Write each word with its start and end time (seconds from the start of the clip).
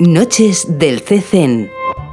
Noches 0.00 0.78
del 0.78 1.02
CCN. 1.02 1.68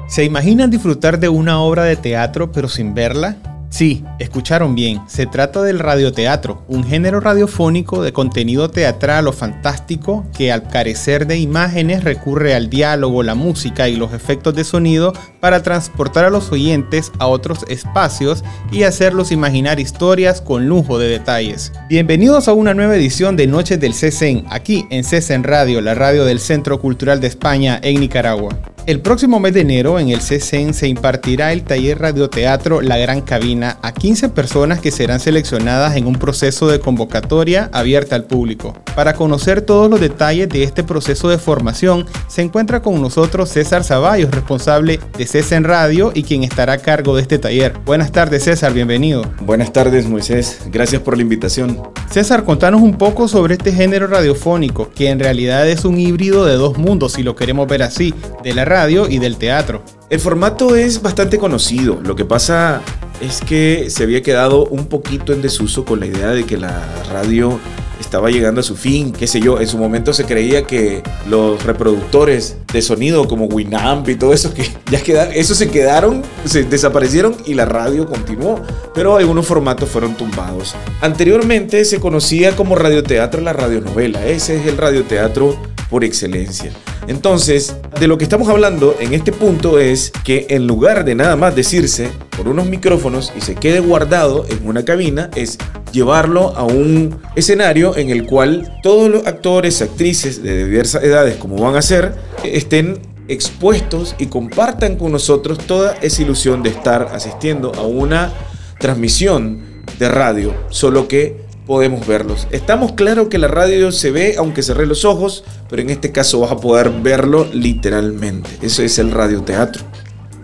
¿Se 0.07 0.23
imaginan 0.23 0.71
disfrutar 0.71 1.20
de 1.20 1.30
una 1.30 1.59
obra 1.59 1.84
de 1.84 1.95
teatro 1.95 2.52
pero 2.52 2.67
sin 2.67 2.95
verla? 2.95 3.38
Sí, 3.75 4.05
escucharon 4.20 4.73
bien, 4.73 5.02
se 5.05 5.25
trata 5.25 5.61
del 5.61 5.79
radioteatro, 5.79 6.63
un 6.70 6.85
género 6.85 7.20
radiofónico 7.20 8.01
de 8.01 8.13
contenido 8.13 8.70
teatral 8.70 9.27
o 9.27 9.34
fantástico 9.34 10.25
que 10.34 10.53
al 10.53 10.70
carecer 10.70 11.27
de 11.27 11.39
imágenes 11.39 12.05
recurre 12.05 12.55
al 12.55 12.70
diálogo, 12.70 13.21
la 13.21 13.35
música 13.35 13.89
y 13.89 13.98
los 13.98 14.13
efectos 14.13 14.55
de 14.55 14.63
sonido 14.63 15.11
para 15.41 15.61
transportar 15.61 16.23
a 16.23 16.29
los 16.29 16.53
oyentes 16.53 17.11
a 17.20 17.27
otros 17.27 17.65
espacios 17.67 18.45
y 18.71 18.84
hacerlos 18.84 19.34
imaginar 19.34 19.77
historias 19.81 20.40
con 20.40 20.70
lujo 20.70 20.98
de 20.98 21.09
detalles. 21.09 21.73
Bienvenidos 21.90 22.48
a 22.48 22.53
una 22.53 22.73
nueva 22.73 22.96
edición 22.96 23.35
de 23.35 23.48
Noches 23.48 23.77
del 23.77 23.93
CESEN, 23.93 24.46
aquí 24.49 24.85
en 24.90 25.03
CESEN 25.03 25.43
Radio, 25.43 25.81
la 25.81 25.96
radio 25.96 26.23
del 26.23 26.40
Centro 26.40 26.79
Cultural 26.79 27.20
de 27.20 27.27
España 27.27 27.77
en 27.84 27.99
Nicaragua. 27.99 28.57
El 28.87 29.01
próximo 29.01 29.39
mes 29.39 29.51
de 29.55 29.61
enero 29.61 29.97
en 29.97 30.09
el 30.09 30.19
CCN 30.19 30.75
se 30.75 30.87
impartirá 30.87 31.51
el 31.51 31.63
taller 31.63 31.97
radioteatro 31.97 32.81
La 32.81 32.99
Gran 32.99 33.21
Cabina 33.21 33.79
a 33.81 33.91
15 33.91 34.29
personas 34.29 34.79
que 34.79 34.91
serán 34.91 35.19
seleccionadas 35.19 35.95
en 35.95 36.05
un 36.05 36.17
proceso 36.17 36.67
de 36.67 36.79
convocatoria 36.79 37.67
abierta 37.73 38.15
al 38.15 38.25
público. 38.25 38.75
Para 38.95 39.13
conocer 39.13 39.63
todos 39.63 39.89
los 39.89 39.99
detalles 39.99 40.49
de 40.49 40.61
este 40.61 40.83
proceso 40.83 41.29
de 41.29 41.39
formación, 41.39 42.05
se 42.27 42.43
encuentra 42.43 42.83
con 42.83 43.01
nosotros 43.01 43.49
César 43.49 43.83
Zavallos, 43.83 44.29
responsable 44.29 44.99
de 45.17 45.25
CCN 45.25 45.63
Radio 45.63 46.11
y 46.13 46.21
quien 46.21 46.43
estará 46.43 46.73
a 46.73 46.77
cargo 46.77 47.15
de 47.15 47.23
este 47.23 47.39
taller. 47.39 47.73
Buenas 47.85 48.11
tardes 48.11 48.43
César, 48.43 48.71
bienvenido. 48.71 49.23
Buenas 49.41 49.73
tardes 49.73 50.07
Moisés, 50.07 50.59
gracias 50.71 51.01
por 51.01 51.17
la 51.17 51.23
invitación. 51.23 51.81
César, 52.11 52.43
contanos 52.43 52.83
un 52.83 52.99
poco 52.99 53.27
sobre 53.27 53.55
este 53.55 53.73
género 53.73 54.05
radiofónico, 54.05 54.91
que 54.91 55.09
en 55.09 55.19
realidad 55.19 55.67
es 55.67 55.85
un 55.85 55.99
híbrido 55.99 56.45
de 56.45 56.53
dos 56.53 56.77
mundos, 56.77 57.13
si 57.13 57.23
lo 57.23 57.35
queremos 57.35 57.67
ver 57.67 57.81
así, 57.81 58.13
de 58.43 58.53
la 58.53 58.63
radio 58.63 58.74
y 59.09 59.20
del 59.20 59.37
teatro. 59.37 59.81
El 60.09 60.20
formato 60.20 60.76
es 60.76 61.01
bastante 61.01 61.37
conocido, 61.37 62.01
lo 62.04 62.15
que 62.18 62.26
pasa 62.26 62.81
es 63.21 63.40
que 63.40 63.90
se 63.90 64.03
había 64.03 64.22
quedado 64.22 64.66
un 64.66 64.88
poquito 64.88 65.31
en 65.31 65.41
desuso 65.41 65.85
con 65.85 66.01
la 66.01 66.07
idea 66.07 66.31
de 66.31 66.44
que 66.44 66.57
la 66.57 66.84
radio 67.09 67.57
estaba 68.01 68.29
llegando 68.29 68.59
a 68.59 68.63
su 68.63 68.75
fin, 68.75 69.13
qué 69.13 69.28
sé 69.28 69.40
yo, 69.40 69.62
en 69.62 69.68
su 69.68 69.78
momento 69.78 70.12
se 70.12 70.25
creía 70.25 70.68
que 70.68 71.03
los 71.29 71.63
reproductores 71.63 72.57
de 72.73 72.81
sonido 72.81 73.29
como 73.29 73.46
Winamp 73.46 74.09
y 74.09 74.16
todo 74.16 74.34
eso, 74.34 74.53
que 74.53 74.69
ya 74.91 75.01
quedaron, 75.01 75.34
eso 75.34 75.56
se 75.56 75.69
quedaron, 75.69 76.22
se 76.44 76.63
desaparecieron 76.63 77.38
y 77.46 77.53
la 77.53 77.63
radio 77.63 78.06
continuó, 78.06 78.62
pero 78.94 79.16
algunos 79.16 79.47
formatos 79.47 79.90
fueron 79.90 80.16
tumbados. 80.16 80.75
Anteriormente 81.00 81.85
se 81.85 82.01
conocía 82.01 82.57
como 82.57 82.75
radioteatro 82.75 83.40
la 83.40 83.53
radionovela, 83.53 84.28
ese 84.28 84.59
es 84.59 84.68
el 84.68 84.75
radioteatro 84.75 85.56
por 85.90 86.03
excelencia. 86.03 86.72
Entonces, 87.08 87.76
de 88.00 88.08
lo 88.08 88.18
que 88.18 88.24
estamos 88.24 88.50
hablando 88.50 88.96
en 89.00 89.14
este 89.14 89.32
punto 89.32 89.80
es 89.80 90.12
que 90.24 90.48
en 90.50 90.68
lugar 90.68 91.06
de 91.06 91.16
nada 91.16 91.36
más 91.36 91.56
decirse 91.56 92.10
por 92.36 92.48
unos 92.48 92.66
micrófonos 92.66 93.32
y 93.38 93.42
se 93.42 93.56
quede 93.56 93.80
guardado 93.80 94.46
en 94.50 94.68
una 94.68 94.84
cabina, 94.84 95.30
es 95.36 95.58
llevarlo 95.92 96.56
a 96.58 96.64
un 96.64 97.18
escenario 97.36 97.96
en 97.96 98.10
el 98.10 98.26
cual 98.26 98.80
todos 98.84 99.10
los 99.10 99.28
actores, 99.28 99.82
actrices 99.82 100.42
de 100.42 100.66
diversas 100.66 101.04
edades, 101.04 101.38
como 101.38 101.58
van 101.58 101.76
a 101.76 101.82
ser, 101.82 102.16
estén 102.44 103.00
expuestos 103.28 104.16
y 104.20 104.28
compartan 104.28 104.98
con 104.98 105.12
nosotros 105.12 105.58
toda 105.60 105.96
esa 106.02 106.22
ilusión 106.22 106.64
de 106.64 106.70
estar 106.70 107.10
asistiendo 107.14 107.72
a 107.76 107.82
una 107.82 108.34
transmisión 108.80 109.64
de 110.00 110.10
radio, 110.10 110.54
solo 110.70 111.08
que 111.08 111.46
podemos 111.66 112.06
verlos. 112.06 112.48
Estamos 112.52 112.94
claros 112.94 113.28
que 113.28 113.38
la 113.38 113.48
radio 113.48 113.92
se 113.92 114.12
ve 114.12 114.36
aunque 114.38 114.62
cerré 114.62 114.86
los 114.86 115.06
ojos, 115.06 115.44
pero 115.70 115.81
en 115.81 115.90
este 115.90 116.12
caso 116.12 116.40
vas 116.40 116.52
a 116.52 116.58
poder 116.58 116.90
verlo 116.90 117.48
literalmente. 117.53 118.50
Eso 118.62 118.84
es 118.84 119.00
el 119.00 119.12
radioteatro. 119.12 119.84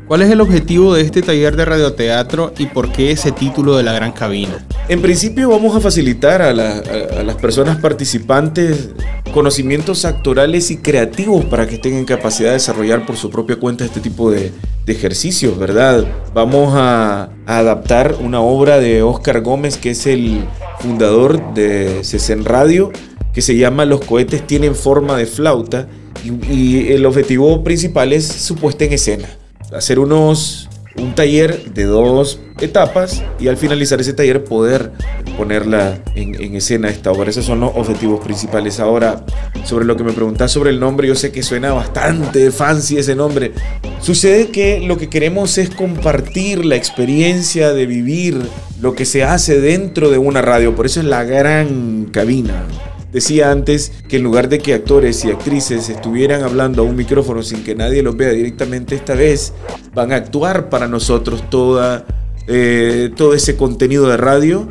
¿Cuál 0.08 0.24
es 0.24 0.30
el 0.30 0.42
objetivo 0.42 0.94
de 0.94 1.04
este 1.04 1.22
taller 1.22 1.56
de 1.56 1.64
radioteatro 1.64 2.54
y 2.58 2.66
por 2.66 2.92
qué 2.92 3.12
ese 3.12 3.32
título 3.32 3.78
de 3.78 3.84
la 3.84 3.94
gran 3.94 4.12
cabina? 4.12 4.66
En 4.90 5.02
principio 5.02 5.48
vamos 5.48 5.74
a 5.74 5.80
facilitar 5.80 6.42
a, 6.42 6.54
la, 6.54 6.72
a, 6.72 7.20
a 7.22 7.24
las 7.24 7.38
personas 7.38 7.78
participantes 7.78 8.90
conocimientos 9.32 10.04
actorales 10.04 10.70
y 10.70 10.78
creativos 10.78 11.46
para 11.46 11.66
que 11.66 11.76
estén 11.76 11.94
en 11.94 12.04
capacidad 12.04 12.50
de 12.50 12.56
desarrollar 12.56 13.06
por 13.06 13.16
su 13.16 13.30
propia 13.30 13.56
cuenta 13.56 13.86
este 13.86 14.02
tipo 14.02 14.30
de, 14.30 14.52
de 14.86 14.94
ejercicios, 14.94 15.58
¿verdad? 15.58 16.06
Vamos 16.34 16.74
a, 16.76 17.30
a, 17.46 17.58
adaptar 17.60 18.18
una 18.20 18.42
obra 18.42 18.80
de 18.80 19.04
Oscar 19.04 19.42
Gómez, 19.42 19.78
que 19.78 19.92
es 19.92 20.06
el 20.08 20.44
fundador 20.80 21.54
de 21.54 22.02
Cesen 22.04 22.44
Radio, 22.44 22.92
que 23.34 23.42
se 23.42 23.56
llama 23.56 23.86
Los 23.86 24.02
cohetes 24.02 24.46
tienen 24.46 24.76
forma 24.76 25.18
de 25.18 25.26
flauta 25.26 25.88
y, 26.24 26.54
y 26.54 26.92
el 26.94 27.06
objetivo 27.06 27.64
principal 27.64 28.14
es 28.14 28.28
su 28.28 28.56
puesta 28.56 28.86
en 28.86 28.94
escena. 28.94 29.30
Hacer 29.72 30.00
unos 30.00 30.70
un 30.98 31.16
taller 31.16 31.74
de 31.74 31.86
dos 31.86 32.40
etapas 32.60 33.24
y 33.40 33.48
al 33.48 33.58
finalizar 33.58 34.02
ese 34.02 34.14
taller 34.14 34.44
poder 34.44 34.92
ponerla 35.38 36.00
en, 36.16 36.40
en, 36.42 36.56
escena 36.56 36.90
esta 36.90 37.12
obra. 37.12 37.30
Esos 37.30 37.46
son 37.46 37.62
los 37.62 37.72
objetivos 37.76 38.24
principales. 38.24 38.80
Ahora, 38.80 39.26
sobre 39.64 39.86
lo 39.86 39.96
que 39.96 40.04
me 40.04 40.12
preguntas 40.12 40.52
sobre 40.52 40.70
el 40.70 40.80
nombre, 40.80 41.08
yo 41.08 41.16
sé 41.16 41.32
que 41.32 41.44
suena 41.44 41.74
bastante 41.74 42.52
fancy 42.52 42.98
ese 42.98 43.16
nombre. 43.16 43.54
Sucede 44.02 44.50
que 44.50 44.80
lo 44.80 44.98
que 44.98 45.10
queremos 45.10 45.58
es 45.58 45.70
compartir 45.70 46.66
la 46.66 46.76
experiencia 46.76 47.74
de 47.74 47.86
vivir 47.86 48.42
lo 48.82 48.94
que 48.94 49.06
se 49.06 49.24
hace 49.24 49.60
dentro 49.62 50.10
de 50.10 50.18
una 50.18 50.42
radio. 50.42 50.76
Por 50.76 50.86
eso 50.86 51.00
es 51.00 51.06
la 51.06 51.24
gran 51.24 52.10
cabina. 52.12 52.66
Decía 53.12 53.52
antes 53.52 53.92
que 54.08 54.18
en 54.18 54.24
lugar 54.24 54.48
de 54.48 54.60
que 54.60 54.74
actores 54.74 55.26
y 55.26 55.32
actrices 55.32 55.90
estuvieran 55.90 56.44
hablando 56.44 56.82
a 56.82 56.86
un 56.86 56.96
micrófono 56.96 57.44
sin 57.44 57.64
que 57.64 57.76
nadie 57.76 58.02
los 58.02 58.16
vea 58.16 58.30
directamente, 58.30 58.96
esta 58.96 59.16
vez 59.16 59.54
van 59.94 60.14
a 60.14 60.16
actuar 60.16 60.70
para 60.70 60.88
nosotros 60.88 61.50
toda, 61.50 62.06
eh, 62.48 63.12
todo 63.16 63.34
ese 63.34 63.58
contenido 63.58 64.08
de 64.08 64.16
radio, 64.16 64.70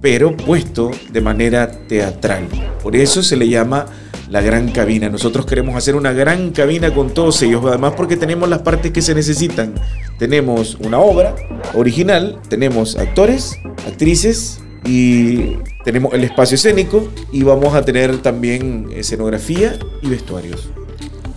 pero 0.00 0.34
puesto 0.34 0.90
de 1.12 1.20
manera 1.20 1.70
teatral. 1.70 2.48
Por 2.82 2.96
eso 2.96 3.22
se 3.22 3.36
le 3.36 3.48
llama 3.48 3.86
la 4.30 4.40
gran 4.40 4.70
cabina. 4.70 5.10
Nosotros 5.10 5.44
queremos 5.44 5.76
hacer 5.76 5.94
una 5.94 6.12
gran 6.12 6.52
cabina 6.52 6.94
con 6.94 7.12
todos 7.12 7.42
ellos, 7.42 7.62
además 7.66 7.92
porque 7.94 8.16
tenemos 8.16 8.48
las 8.48 8.62
partes 8.62 8.90
que 8.90 9.02
se 9.02 9.14
necesitan. 9.14 9.74
Tenemos 10.18 10.76
una 10.76 10.98
obra 10.98 11.36
original, 11.74 12.38
tenemos 12.48 12.96
actores, 12.96 13.58
actrices 13.86 14.61
y 14.84 15.56
tenemos 15.84 16.12
el 16.14 16.24
espacio 16.24 16.56
escénico 16.56 17.08
y 17.32 17.42
vamos 17.42 17.74
a 17.74 17.84
tener 17.84 18.18
también 18.18 18.88
escenografía 18.94 19.78
y 20.02 20.08
vestuarios. 20.08 20.68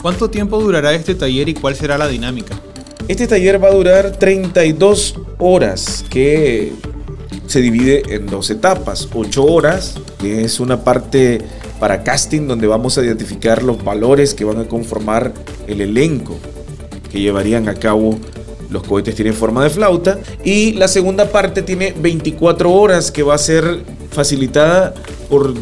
¿Cuánto 0.02 0.30
tiempo 0.30 0.60
durará 0.60 0.94
este 0.94 1.16
taller 1.16 1.50
y 1.50 1.54
cuál 1.54 1.76
será 1.76 1.98
la 1.98 2.08
dinámica? 2.08 2.56
Este 3.08 3.28
taller 3.28 3.64
va 3.64 3.70
a 3.70 3.72
durar 3.72 4.18
32 4.18 5.20
horas, 5.38 6.06
que 6.10 6.74
se 7.48 7.62
divide 7.62 8.04
en 8.16 8.26
dos 8.28 8.50
etapas. 8.50 9.08
8 9.14 9.44
horas, 9.44 9.96
que 10.20 10.44
es 10.44 10.60
una 10.60 10.84
parte 10.84 11.40
para 11.80 12.04
casting 12.04 12.48
donde 12.48 12.68
vamos 12.68 12.98
a 12.98 13.04
identificar 13.04 13.64
los 13.64 13.84
valores 13.84 14.34
que 14.34 14.46
van 14.46 14.60
a 14.60 14.66
conformar 14.66 15.34
el 15.68 15.82
elenco 15.82 16.38
que 17.12 17.20
llevarían 17.20 17.70
a 17.70 17.76
cabo 17.76 18.20
los 18.76 18.84
cohetes 18.84 19.16
tienen 19.16 19.34
forma 19.34 19.64
de 19.64 19.70
flauta. 19.70 20.20
Y 20.44 20.74
la 20.74 20.88
segunda 20.88 21.30
parte 21.32 21.62
tiene 21.62 21.94
24 21.98 22.72
horas 22.72 23.10
que 23.10 23.24
va 23.24 23.34
a 23.34 23.38
ser 23.38 23.84
facilitada 24.12 24.94
por 25.30 25.54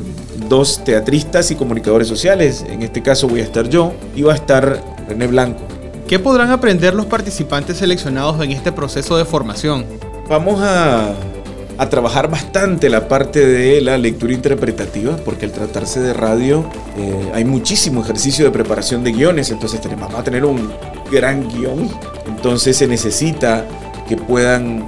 dos 0.49 0.83
teatristas 0.83 1.51
y 1.51 1.55
comunicadores 1.55 2.07
sociales. 2.07 2.65
En 2.67 2.81
este 2.81 3.01
caso 3.01 3.27
voy 3.27 3.41
a 3.41 3.43
estar 3.43 3.69
yo 3.69 3.93
y 4.15 4.23
va 4.23 4.33
a 4.33 4.35
estar 4.35 4.83
René 5.07 5.27
Blanco. 5.27 5.61
¿Qué 6.07 6.19
podrán 6.19 6.49
aprender 6.49 6.93
los 6.93 7.05
participantes 7.05 7.77
seleccionados 7.77 8.43
en 8.43 8.51
este 8.51 8.71
proceso 8.71 9.15
de 9.15 9.25
formación? 9.25 9.85
Vamos 10.27 10.59
a, 10.61 11.13
a 11.77 11.89
trabajar 11.89 12.29
bastante 12.29 12.89
la 12.89 13.07
parte 13.07 13.45
de 13.45 13.81
la 13.81 13.97
lectura 13.97 14.33
interpretativa, 14.33 15.15
porque 15.17 15.45
al 15.45 15.51
tratarse 15.51 16.01
de 16.01 16.13
radio 16.13 16.65
eh, 16.97 17.31
hay 17.33 17.45
muchísimo 17.45 18.01
ejercicio 18.01 18.45
de 18.45 18.51
preparación 18.51 19.03
de 19.03 19.11
guiones, 19.11 19.49
entonces 19.51 19.81
tenemos, 19.81 20.07
vamos 20.07 20.19
a 20.19 20.23
tener 20.23 20.45
un 20.45 20.71
gran 21.13 21.47
guion. 21.47 21.89
Entonces 22.27 22.75
se 22.75 22.87
necesita 22.87 23.65
que 24.07 24.17
puedan 24.17 24.85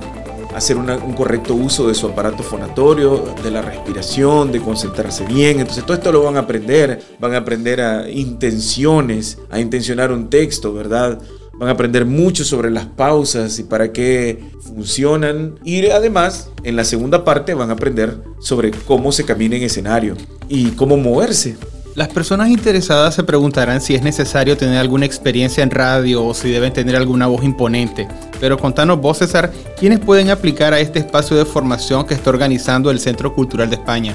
hacer 0.56 0.78
un 0.78 1.14
correcto 1.14 1.54
uso 1.54 1.88
de 1.88 1.94
su 1.94 2.08
aparato 2.08 2.42
fonatorio, 2.42 3.36
de 3.44 3.52
la 3.52 3.62
respiración, 3.62 4.54
de 4.54 4.62
concentrarse 4.62 5.26
bien. 5.26 5.60
Entonces 5.60 5.86
todo 5.86 5.98
esto 5.98 6.12
lo 6.14 6.24
van 6.24 6.38
a 6.38 6.42
aprender, 6.42 7.02
van 7.20 7.34
a 7.34 7.38
aprender 7.38 7.82
a 7.82 8.10
intenciones, 8.10 9.38
a 9.50 9.60
intencionar 9.60 10.14
un 10.14 10.30
texto, 10.30 10.74
¿verdad? 10.74 11.20
Van 11.60 11.70
a 11.70 11.74
aprender 11.74 12.06
mucho 12.06 12.46
sobre 12.46 12.72
las 12.72 12.86
pausas 12.86 13.60
y 13.60 13.64
para 13.64 13.92
qué 13.92 14.46
funcionan. 14.62 15.60
Y 15.66 15.88
además, 15.88 16.50
en 16.64 16.78
la 16.78 16.86
segunda 16.86 17.26
parte 17.26 17.54
van 17.54 17.70
a 17.70 17.74
aprender 17.74 18.18
sobre 18.40 18.72
cómo 18.72 19.12
se 19.12 19.26
camina 19.26 19.58
en 19.58 19.64
escenario 19.64 20.16
y 20.48 20.72
cómo 20.72 20.96
moverse. 20.96 21.58
Las 21.96 22.10
personas 22.10 22.50
interesadas 22.50 23.16
se 23.16 23.24
preguntarán 23.24 23.80
si 23.80 23.96
es 23.96 24.02
necesario 24.02 24.58
tener 24.58 24.80
alguna 24.80 25.06
experiencia 25.06 25.64
en 25.64 25.72
radio 25.72 26.26
o 26.26 26.34
si 26.34 26.52
deben 26.52 26.74
tener 26.74 26.94
alguna 26.98 27.28
voz 27.28 27.46
imponente. 27.46 28.06
Pero 28.42 28.58
contanos 28.58 29.00
vos, 29.00 29.20
César, 29.20 29.50
¿quiénes 29.80 30.00
pueden 30.00 30.30
aplicar 30.30 30.74
a 30.74 30.82
este 30.82 31.00
espacio 31.00 31.38
de 31.38 31.46
formación 31.46 32.06
que 32.06 32.14
está 32.14 32.32
organizando 32.32 32.92
el 32.92 33.00
Centro 33.00 33.34
Cultural 33.34 33.70
de 33.70 33.78
España? 33.78 34.14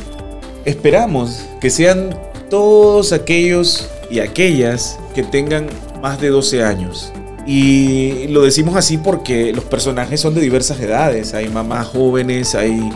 Esperamos 0.66 1.46
que 1.58 1.70
sean 1.70 2.14
todos 2.50 3.14
aquellos 3.14 3.88
y 4.10 4.20
aquellas 4.20 4.98
que 5.14 5.22
tengan 5.22 5.66
más 6.02 6.20
de 6.20 6.28
12 6.28 6.62
años. 6.62 7.10
Y 7.46 8.26
lo 8.28 8.42
decimos 8.42 8.76
así 8.76 8.98
porque 8.98 9.54
los 9.54 9.64
personajes 9.64 10.20
son 10.20 10.34
de 10.34 10.42
diversas 10.42 10.78
edades. 10.80 11.32
Hay 11.32 11.48
mamás 11.48 11.86
jóvenes, 11.86 12.54
hay 12.54 12.90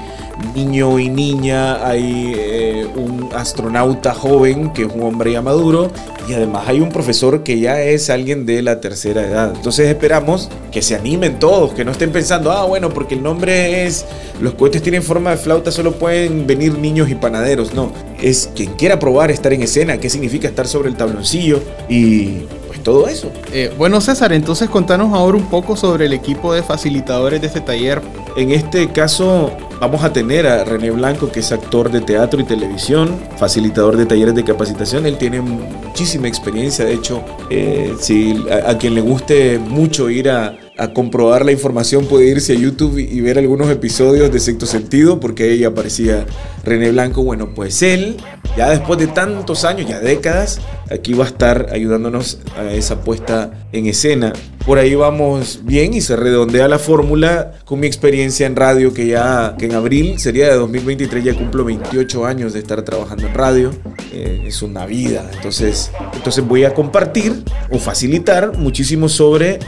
niño 0.54 0.98
y 0.98 1.08
niña, 1.08 1.86
hay 1.86 2.34
eh, 2.36 2.86
un 2.96 3.30
astronauta 3.34 4.14
joven 4.14 4.72
que 4.72 4.82
es 4.82 4.88
un 4.92 5.02
hombre 5.02 5.32
ya 5.32 5.42
maduro 5.42 5.90
y 6.28 6.32
además 6.32 6.64
hay 6.66 6.80
un 6.80 6.90
profesor 6.90 7.42
que 7.42 7.58
ya 7.60 7.80
es 7.80 8.10
alguien 8.10 8.46
de 8.46 8.62
la 8.62 8.80
tercera 8.80 9.22
edad. 9.22 9.52
Entonces 9.54 9.88
esperamos 9.88 10.48
que 10.72 10.82
se 10.82 10.94
animen 10.94 11.38
todos, 11.38 11.72
que 11.72 11.84
no 11.84 11.92
estén 11.92 12.12
pensando, 12.12 12.50
ah, 12.50 12.64
bueno, 12.64 12.90
porque 12.90 13.14
el 13.14 13.22
nombre 13.22 13.86
es, 13.86 14.06
los 14.40 14.54
cohetes 14.54 14.82
tienen 14.82 15.02
forma 15.02 15.30
de 15.30 15.36
flauta, 15.36 15.70
solo 15.70 15.92
pueden 15.92 16.46
venir 16.46 16.78
niños 16.78 17.10
y 17.10 17.14
panaderos. 17.14 17.74
No, 17.74 17.92
es 18.20 18.50
quien 18.54 18.72
quiera 18.74 18.98
probar 18.98 19.30
estar 19.30 19.52
en 19.52 19.62
escena, 19.62 19.98
qué 19.98 20.08
significa 20.08 20.48
estar 20.48 20.66
sobre 20.66 20.88
el 20.88 20.96
tabloncillo 20.96 21.60
y 21.88 22.40
pues 22.66 22.82
todo 22.82 23.06
eso. 23.08 23.30
Eh, 23.52 23.72
bueno, 23.76 24.00
César, 24.00 24.32
entonces 24.32 24.68
contanos 24.70 25.12
ahora 25.12 25.36
un 25.36 25.46
poco 25.46 25.76
sobre 25.76 26.06
el 26.06 26.12
equipo 26.12 26.54
de 26.54 26.62
facilitadores 26.62 27.40
de 27.40 27.46
este 27.48 27.60
taller. 27.60 28.00
En 28.36 28.50
este 28.50 28.90
caso 28.90 29.52
vamos 29.84 30.02
a 30.02 30.14
tener 30.14 30.46
a 30.46 30.64
René 30.64 30.90
Blanco, 30.90 31.30
que 31.30 31.40
es 31.40 31.52
actor 31.52 31.90
de 31.90 32.00
teatro 32.00 32.40
y 32.40 32.44
televisión, 32.44 33.20
facilitador 33.36 33.98
de 33.98 34.06
talleres 34.06 34.34
de 34.34 34.42
capacitación. 34.42 35.04
Él 35.04 35.18
tiene 35.18 35.42
muchísima 35.42 36.26
experiencia, 36.26 36.86
de 36.86 36.94
hecho, 36.94 37.22
eh, 37.50 37.94
si 38.00 38.42
a, 38.50 38.78
quien 38.78 38.94
le 38.94 39.02
guste 39.02 39.58
mucho 39.58 40.08
ir 40.08 40.30
a, 40.30 40.56
a 40.78 40.88
comprobar 40.94 41.44
la 41.44 41.52
información 41.52 42.06
puede 42.06 42.28
irse 42.28 42.54
a 42.54 42.56
YouTube 42.56 42.98
y, 42.98 43.02
y 43.02 43.20
ver 43.20 43.36
algunos 43.36 43.68
episodios 43.68 44.32
de 44.32 44.40
Sexto 44.40 44.64
Sentido, 44.64 45.20
porque 45.20 45.44
ahí 45.44 45.64
aparecía 45.64 46.24
René 46.64 46.90
Blanco. 46.90 47.22
Bueno, 47.22 47.50
pues 47.54 47.82
él, 47.82 48.16
ya 48.56 48.70
después 48.70 48.98
de 48.98 49.06
tantos 49.08 49.64
años, 49.64 49.88
ya 49.88 50.00
décadas, 50.00 50.60
aquí 50.90 51.12
va 51.14 51.24
a 51.24 51.28
estar 51.28 51.68
ayudándonos 51.72 52.38
a 52.56 52.72
esa 52.72 53.00
puesta 53.00 53.66
en 53.72 53.86
escena. 53.86 54.32
Por 54.64 54.78
ahí 54.78 54.94
vamos 54.94 55.60
bien 55.64 55.92
y 55.92 56.00
se 56.00 56.16
redondea 56.16 56.68
la 56.68 56.78
fórmula 56.78 57.52
con 57.66 57.80
mi 57.80 57.86
experiencia 57.86 58.46
en 58.46 58.56
radio 58.56 58.94
que 58.94 59.06
ya 59.08 59.56
que 59.58 59.66
en 59.66 59.74
abril 59.74 60.18
sería 60.18 60.48
de 60.48 60.54
2023 60.54 61.22
ya 61.22 61.34
cumplo 61.34 61.64
28 61.64 62.24
años 62.24 62.54
de 62.54 62.60
estar 62.60 62.80
trabajando 62.82 63.26
en 63.26 63.34
radio. 63.34 63.70
Eh, 64.12 64.44
es 64.46 64.62
una 64.62 64.86
vida. 64.86 65.28
Entonces, 65.34 65.90
entonces 66.14 66.46
voy 66.46 66.64
a 66.64 66.72
compartir 66.72 67.42
o 67.70 67.78
facilitar 67.78 68.56
muchísimo 68.56 69.08
sobre 69.10 69.58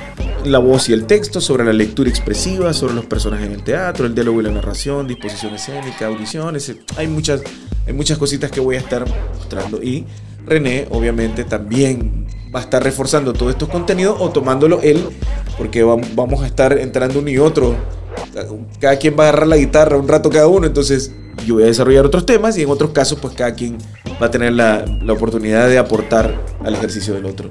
la 0.47 0.59
voz 0.61 0.89
y 0.89 0.93
el 0.95 1.05
texto, 1.07 1.41
sobre 1.43 1.65
la 1.65 1.73
lectura 1.75 2.09
expresiva, 2.09 2.73
sobre 2.73 2.95
los 2.95 3.05
personajes 3.05 3.47
en 3.49 3.53
el 3.53 3.65
teatro, 3.65 4.07
el 4.07 4.15
diálogo 4.15 4.41
y 4.41 4.45
la 4.45 4.51
narración, 4.53 5.07
disposición 5.09 5.55
escénica, 5.55 6.07
audiciones. 6.07 6.69
eh, 6.71 6.77
Hay 6.97 7.09
muchas, 7.09 7.43
hay 7.87 7.93
muchas 7.93 8.19
cositas 8.19 8.51
que 8.51 8.61
voy 8.61 8.77
a 8.77 8.79
estar 8.79 9.05
mostrando 9.35 9.83
y 9.83 10.05
René 10.47 10.87
obviamente 10.91 11.45
también 11.45 12.27
va 12.55 12.61
a 12.61 12.63
estar 12.63 12.83
reforzando 12.83 13.33
todos 13.33 13.53
estos 13.53 13.69
contenidos 13.69 14.17
o 14.21 14.31
tomándolo 14.31 14.81
él, 14.83 15.03
porque 15.59 15.85
vam- 15.85 16.07
vamos 16.15 16.43
a 16.43 16.47
estar 16.47 16.79
entrando 16.79 17.19
uno 17.19 17.29
y 17.31 17.39
otro. 17.39 17.75
Cada 18.81 18.97
quien 18.97 19.15
va 19.19 19.25
a 19.25 19.29
agarrar 19.29 19.49
la 19.49 19.57
guitarra 19.57 19.97
un 19.97 20.09
rato 20.09 20.31
cada 20.31 20.47
uno, 20.47 20.67
entonces 20.67 21.13
yo 21.47 21.55
voy 21.55 21.65
a 21.65 21.67
desarrollar 21.67 22.07
otros 22.07 22.25
temas 22.27 22.57
y 22.59 22.63
en 22.63 22.71
otros 22.71 22.91
casos 22.91 23.19
pues 23.21 23.35
cada 23.35 23.55
quien 23.55 23.79
va 24.23 24.27
a 24.27 24.31
tener 24.31 24.53
la, 24.53 24.85
la 25.03 25.13
oportunidad 25.13 25.69
de 25.69 25.79
aportar 25.79 26.41
al 26.65 26.75
ejercicio 26.75 27.15
del 27.15 27.27
otro. 27.27 27.51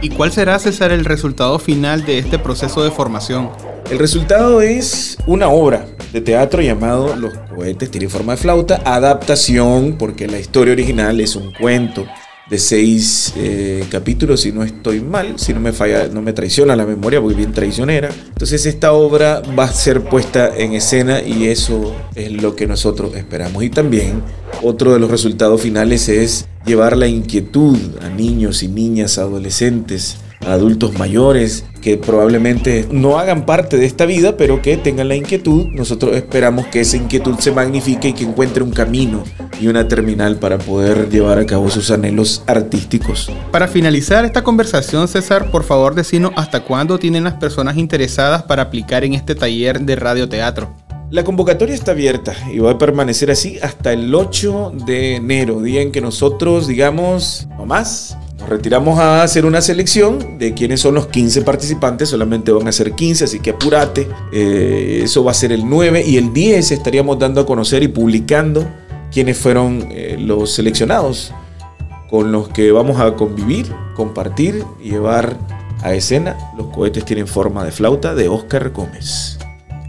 ¿Y 0.00 0.10
cuál 0.10 0.32
será, 0.32 0.58
César, 0.58 0.92
el 0.92 1.04
resultado 1.04 1.58
final 1.58 2.04
de 2.04 2.18
este 2.18 2.38
proceso 2.38 2.82
de 2.82 2.90
formación? 2.90 3.50
El 3.90 3.98
resultado 3.98 4.60
es 4.62 5.18
una 5.26 5.48
obra 5.48 5.86
de 6.12 6.20
teatro 6.20 6.62
llamado 6.62 7.16
Los 7.16 7.32
cohetes 7.54 7.90
tienen 7.90 8.10
forma 8.10 8.32
de 8.32 8.38
flauta, 8.38 8.82
adaptación, 8.84 9.96
porque 9.98 10.26
la 10.26 10.38
historia 10.38 10.72
original 10.72 11.20
es 11.20 11.36
un 11.36 11.52
cuento 11.52 12.06
de 12.50 12.58
seis 12.58 13.32
eh, 13.36 13.84
capítulos, 13.90 14.42
si 14.42 14.52
no 14.52 14.62
estoy 14.62 15.00
mal, 15.00 15.38
si 15.38 15.54
no 15.54 15.60
me 15.60 15.72
falla, 15.72 16.08
no 16.08 16.20
me 16.20 16.34
traiciona 16.34 16.76
la 16.76 16.84
memoria, 16.84 17.20
porque 17.20 17.36
bien 17.36 17.52
traicionera. 17.52 18.10
Entonces 18.28 18.66
esta 18.66 18.92
obra 18.92 19.40
va 19.58 19.64
a 19.64 19.72
ser 19.72 20.02
puesta 20.02 20.54
en 20.54 20.74
escena 20.74 21.22
y 21.22 21.46
eso 21.46 21.94
es 22.14 22.30
lo 22.30 22.54
que 22.54 22.66
nosotros 22.66 23.14
esperamos. 23.14 23.62
Y 23.62 23.70
también 23.70 24.22
otro 24.62 24.92
de 24.92 24.98
los 24.98 25.10
resultados 25.10 25.62
finales 25.62 26.10
es 26.10 26.46
llevar 26.66 26.96
la 26.96 27.06
inquietud 27.06 27.78
a 28.02 28.10
niños 28.10 28.62
y 28.62 28.68
niñas, 28.68 29.16
adolescentes, 29.16 30.18
adultos 30.46 30.98
mayores 30.98 31.64
que 31.80 31.98
probablemente 31.98 32.86
no 32.90 33.18
hagan 33.18 33.44
parte 33.44 33.76
de 33.76 33.86
esta 33.86 34.06
vida, 34.06 34.36
pero 34.36 34.62
que 34.62 34.76
tengan 34.76 35.08
la 35.08 35.16
inquietud. 35.16 35.66
Nosotros 35.72 36.14
esperamos 36.16 36.66
que 36.66 36.80
esa 36.80 36.96
inquietud 36.96 37.38
se 37.38 37.50
magnifique 37.50 38.08
y 38.08 38.12
que 38.12 38.24
encuentre 38.24 38.62
un 38.62 38.70
camino 38.70 39.24
y 39.60 39.66
una 39.66 39.88
terminal 39.88 40.36
para 40.36 40.58
poder 40.58 41.08
llevar 41.10 41.38
a 41.38 41.46
cabo 41.46 41.68
sus 41.70 41.90
anhelos 41.90 42.42
artísticos. 42.46 43.30
Para 43.50 43.68
finalizar 43.68 44.24
esta 44.24 44.42
conversación, 44.42 45.08
César, 45.08 45.50
por 45.50 45.64
favor 45.64 45.94
decinos 45.94 46.32
hasta 46.36 46.60
cuándo 46.60 46.98
tienen 46.98 47.24
las 47.24 47.34
personas 47.34 47.76
interesadas 47.76 48.44
para 48.44 48.62
aplicar 48.62 49.04
en 49.04 49.14
este 49.14 49.34
taller 49.34 49.80
de 49.80 49.96
radioteatro. 49.96 50.72
La 51.12 51.24
convocatoria 51.24 51.74
está 51.74 51.90
abierta 51.90 52.34
y 52.50 52.58
va 52.58 52.70
a 52.70 52.78
permanecer 52.78 53.30
así 53.30 53.58
hasta 53.60 53.92
el 53.92 54.14
8 54.14 54.72
de 54.86 55.16
enero, 55.16 55.60
día 55.60 55.82
en 55.82 55.92
que 55.92 56.00
nosotros, 56.00 56.66
digamos, 56.66 57.46
no 57.58 57.66
más, 57.66 58.16
retiramos 58.48 58.98
a 58.98 59.22
hacer 59.22 59.46
una 59.46 59.60
selección 59.60 60.38
de 60.38 60.54
quiénes 60.54 60.80
son 60.80 60.94
los 60.94 61.06
15 61.06 61.42
participantes, 61.42 62.08
solamente 62.08 62.52
van 62.52 62.68
a 62.68 62.72
ser 62.72 62.92
15, 62.92 63.24
así 63.24 63.40
que 63.40 63.50
apúrate. 63.50 64.08
Eh, 64.32 65.00
eso 65.04 65.24
va 65.24 65.30
a 65.30 65.34
ser 65.34 65.52
el 65.52 65.68
9 65.68 66.04
y 66.06 66.16
el 66.16 66.32
10 66.32 66.72
estaríamos 66.72 67.18
dando 67.18 67.40
a 67.40 67.46
conocer 67.46 67.82
y 67.82 67.88
publicando 67.88 68.66
quiénes 69.10 69.38
fueron 69.38 69.88
eh, 69.90 70.16
los 70.18 70.52
seleccionados 70.52 71.32
con 72.10 72.30
los 72.30 72.48
que 72.48 72.72
vamos 72.72 73.00
a 73.00 73.14
convivir, 73.14 73.72
compartir 73.94 74.64
y 74.82 74.90
llevar 74.90 75.36
a 75.82 75.94
escena. 75.94 76.36
Los 76.56 76.66
cohetes 76.68 77.04
tienen 77.04 77.26
forma 77.26 77.64
de 77.64 77.72
flauta 77.72 78.14
de 78.14 78.28
Oscar 78.28 78.70
Gómez. 78.70 79.38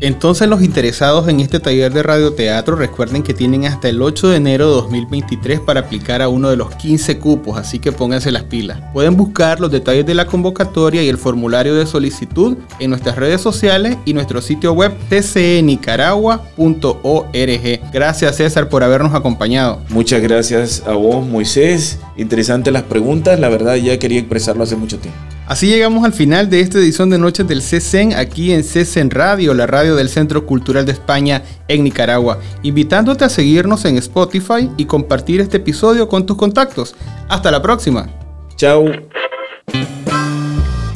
Entonces 0.03 0.47
los 0.49 0.61
interesados 0.61 1.29
en 1.29 1.39
este 1.39 1.61
taller 1.61 1.93
de 1.93 2.03
radioteatro 2.03 2.75
recuerden 2.75 3.23
que 3.23 3.33
tienen 3.33 3.63
hasta 3.63 3.87
el 3.87 4.01
8 4.01 4.27
de 4.27 4.35
enero 4.35 4.67
de 4.67 4.73
2023 4.73 5.61
para 5.61 5.79
aplicar 5.79 6.21
a 6.21 6.27
uno 6.27 6.49
de 6.49 6.57
los 6.57 6.75
15 6.75 7.19
cupos, 7.19 7.57
así 7.57 7.79
que 7.79 7.93
pónganse 7.93 8.29
las 8.29 8.43
pilas. 8.43 8.81
Pueden 8.91 9.15
buscar 9.15 9.61
los 9.61 9.71
detalles 9.71 10.05
de 10.05 10.13
la 10.13 10.25
convocatoria 10.25 11.01
y 11.01 11.07
el 11.07 11.17
formulario 11.17 11.73
de 11.73 11.85
solicitud 11.85 12.57
en 12.79 12.89
nuestras 12.89 13.15
redes 13.15 13.39
sociales 13.39 13.95
y 14.03 14.13
nuestro 14.13 14.41
sitio 14.41 14.73
web 14.73 14.91
tcnicaragua.org. 15.07 17.91
Gracias 17.93 18.35
César 18.35 18.67
por 18.67 18.83
habernos 18.83 19.15
acompañado. 19.15 19.79
Muchas 19.87 20.21
gracias 20.21 20.83
a 20.85 20.91
vos, 20.91 21.25
Moisés. 21.25 21.99
Interesantes 22.17 22.73
las 22.73 22.83
preguntas. 22.83 23.39
La 23.39 23.47
verdad, 23.47 23.75
ya 23.75 23.97
quería 23.99 24.19
expresarlo 24.19 24.63
hace 24.63 24.75
mucho 24.75 24.99
tiempo. 24.99 25.32
Así 25.45 25.67
llegamos 25.67 26.05
al 26.05 26.13
final 26.13 26.49
de 26.49 26.61
esta 26.61 26.77
edición 26.77 27.09
de 27.09 27.17
Noches 27.17 27.45
del 27.45 27.61
CECEN 27.61 28.13
aquí 28.13 28.53
en 28.53 28.63
CECEN 28.63 29.09
Radio, 29.09 29.53
la 29.53 29.67
radio 29.67 29.95
del 29.95 30.07
Centro 30.07 30.45
Cultural 30.45 30.85
de 30.85 30.93
España 30.93 31.43
en 31.67 31.83
Nicaragua, 31.83 32.39
invitándote 32.63 33.25
a 33.25 33.29
seguirnos 33.29 33.83
en 33.83 33.97
Spotify 33.97 34.69
y 34.77 34.85
compartir 34.85 35.41
este 35.41 35.57
episodio 35.57 36.07
con 36.07 36.25
tus 36.25 36.37
contactos. 36.37 36.95
Hasta 37.27 37.51
la 37.51 37.61
próxima. 37.61 38.07
Chao. 38.55 38.85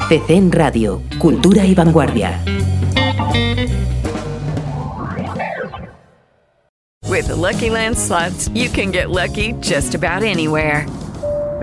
CCN 0.07 0.53
Radio, 0.53 1.01
Cultura 1.17 1.65
y 1.65 1.75
Vanguardia. 1.75 2.41
With 7.09 7.27
the 7.27 7.35
Lucky 7.35 7.69
Land 7.69 7.97
slots, 7.97 8.49
you 8.53 8.69
can 8.69 8.91
get 8.91 9.09
lucky 9.09 9.53
just 9.59 9.93
about 9.93 10.23
anywhere. 10.23 10.85